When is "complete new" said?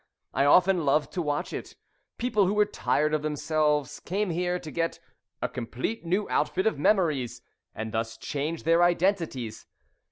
5.47-6.27